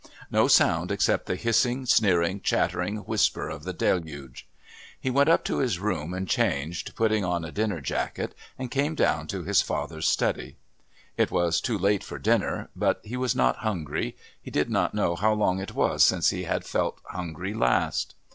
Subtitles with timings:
[0.31, 4.47] No sound except the hissing, sneering, chattering whisper of the deluge.
[4.99, 8.95] He went up to his room and changed, putting on a dinner jacket, and came
[8.95, 10.55] down to his father's study.
[11.17, 15.15] It was too late for dinner, but he was not hungry; he did not know
[15.15, 18.15] how long it was since he had felt hungry last.